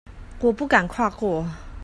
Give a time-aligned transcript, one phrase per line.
[0.39, 1.45] 我不敢跨過